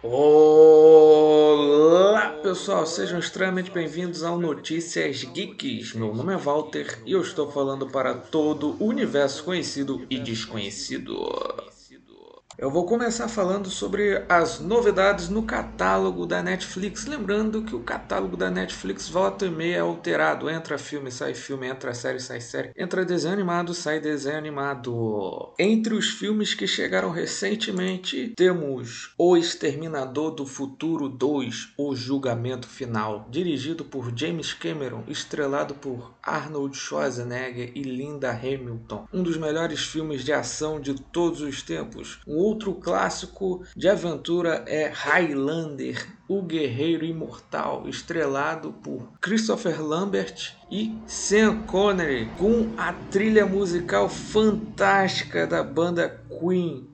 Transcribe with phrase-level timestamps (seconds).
[0.00, 1.58] Olá
[2.40, 5.92] pessoal, sejam extremamente bem-vindos ao Notícias Geeks.
[5.94, 11.18] Meu nome é Walter e eu estou falando para todo o universo conhecido e desconhecido.
[12.60, 17.06] Eu vou começar falando sobre as novidades no catálogo da Netflix.
[17.06, 20.50] Lembrando que o catálogo da Netflix volta e meia é alterado.
[20.50, 22.72] Entra filme, sai filme, entra série, sai série.
[22.76, 25.54] Entra desenho animado, sai desenho animado.
[25.56, 33.28] Entre os filmes que chegaram recentemente, temos O Exterminador do Futuro 2, O Julgamento Final,
[33.30, 39.06] dirigido por James Cameron, estrelado por Arnold Schwarzenegger e Linda Hamilton.
[39.12, 42.18] Um dos melhores filmes de ação de todos os tempos.
[42.26, 50.96] Um outro clássico de aventura é Highlander, o Guerreiro Imortal, estrelado por Christopher Lambert e
[51.06, 56.86] Sean Connery, com a trilha musical fantástica da banda Queen.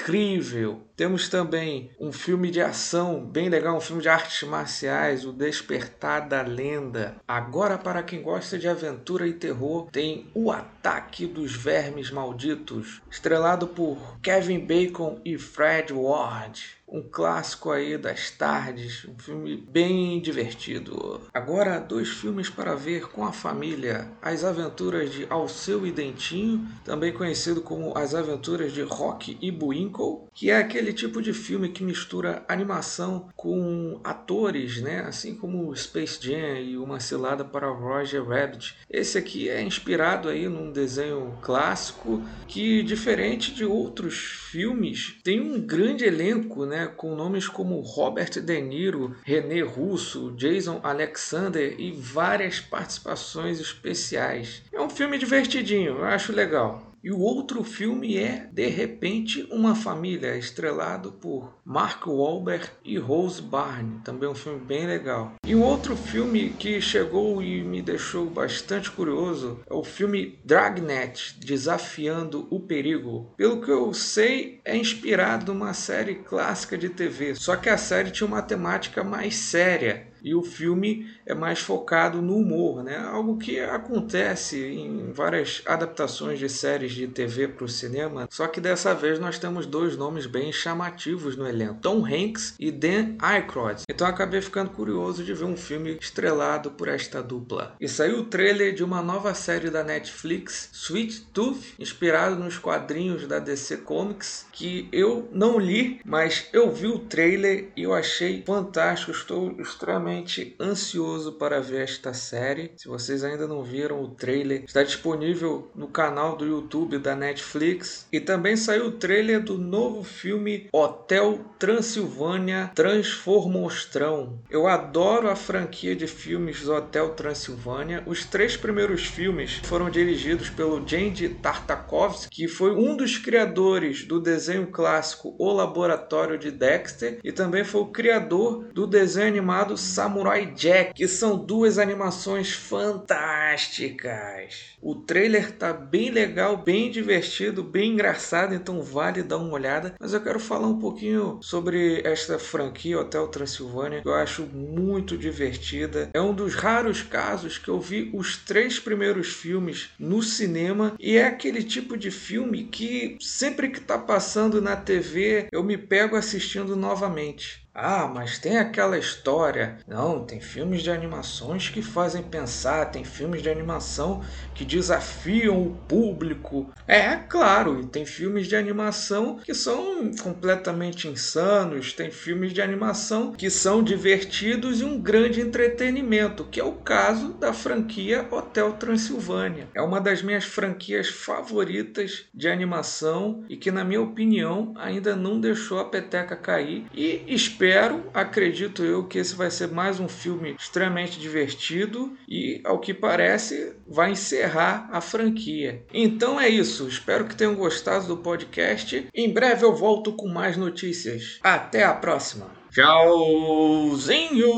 [0.00, 0.80] Incrível!
[0.96, 6.26] Temos também um filme de ação bem legal, um filme de artes marciais, O Despertar
[6.26, 7.16] da Lenda.
[7.28, 13.68] Agora, para quem gosta de aventura e terror, tem O Ataque dos Vermes Malditos, estrelado
[13.68, 21.20] por Kevin Bacon e Fred Ward um clássico aí das tardes, um filme bem divertido.
[21.32, 27.12] Agora, dois filmes para ver com a família: As Aventuras de Alceu e Dentinho, também
[27.12, 29.52] conhecido como As Aventuras de Rock e
[29.90, 35.00] Buinkle, que é aquele tipo de filme que mistura animação com atores, né?
[35.00, 38.76] Assim como Space Jam e Uma Cilada para Roger Rabbit.
[38.88, 44.14] Esse aqui é inspirado aí num desenho clássico que, diferente de outros
[44.50, 46.86] filmes, tem um grande elenco, né?
[46.86, 54.62] com nomes como Robert De Niro, René Russo, Jason Alexander e várias participações especiais.
[54.72, 56.89] É um filme divertidinho, eu acho legal.
[57.02, 63.40] E o outro filme é De Repente Uma Família, estrelado por Mark Wahlberg e Rose
[63.40, 65.32] Byrne, também um filme bem legal.
[65.46, 71.36] E um outro filme que chegou e me deixou bastante curioso é o filme Dragnet,
[71.40, 73.32] Desafiando o Perigo.
[73.34, 78.10] Pelo que eu sei, é inspirado numa série clássica de TV, só que a série
[78.10, 82.98] tinha uma temática mais séria e o filme é mais focado no humor, né?
[82.98, 88.60] Algo que acontece em várias adaptações de séries de TV para o cinema, só que
[88.60, 93.82] dessa vez nós temos dois nomes bem chamativos no elenco, Tom Hanks e Dan Aykroyd.
[93.88, 97.74] Então acabei ficando curioso de ver um filme estrelado por esta dupla.
[97.80, 103.26] E saiu o trailer de uma nova série da Netflix, Sweet Tooth, inspirado nos quadrinhos
[103.26, 108.42] da DC Comics, que eu não li, mas eu vi o trailer e eu achei
[108.46, 110.09] fantástico, estou extremamente
[110.58, 112.72] ansioso para ver esta série.
[112.76, 118.06] Se vocês ainda não viram o trailer, está disponível no canal do YouTube da Netflix.
[118.12, 124.40] E também saiu o trailer do novo filme Hotel Transilvânia Transformostrão.
[124.50, 128.02] Eu adoro a franquia de filmes do Hotel Transilvânia.
[128.06, 134.20] Os três primeiros filmes foram dirigidos pelo Jandy Tartakovsky, que foi um dos criadores do
[134.20, 140.46] desenho clássico O Laboratório de Dexter e também foi o criador do desenho animado Samurai
[140.46, 144.78] Jack, que são duas animações fantásticas.
[144.80, 149.94] O trailer tá bem legal, bem divertido, bem engraçado, então vale dar uma olhada.
[150.00, 155.18] Mas eu quero falar um pouquinho sobre esta franquia Hotel Transilvânia, que eu acho muito
[155.18, 156.08] divertida.
[156.14, 161.18] É um dos raros casos que eu vi os três primeiros filmes no cinema e
[161.18, 166.16] é aquele tipo de filme que sempre que tá passando na TV eu me pego
[166.16, 167.68] assistindo novamente.
[167.72, 169.78] Ah, mas tem aquela história.
[169.86, 174.22] Não, tem filmes de animações que fazem pensar, tem filmes de animação
[174.54, 176.72] que desafiam o público.
[176.86, 183.32] É, claro, e tem filmes de animação que são completamente insanos, tem filmes de animação
[183.32, 189.68] que são divertidos e um grande entretenimento, que é o caso da franquia Hotel Transilvânia.
[189.72, 195.40] É uma das minhas franquias favoritas de animação e que, na minha opinião, ainda não
[195.40, 197.24] deixou a peteca cair e
[197.60, 202.94] espero, acredito eu, que esse vai ser mais um filme extremamente divertido e, ao que
[202.94, 205.84] parece, vai encerrar a franquia.
[205.92, 206.88] Então é isso.
[206.88, 209.06] Espero que tenham gostado do podcast.
[209.14, 211.38] Em breve eu volto com mais notícias.
[211.42, 212.50] Até a próxima.
[212.72, 214.48] Tchauzinho.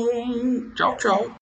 [0.73, 1.29] Tchau, tchau.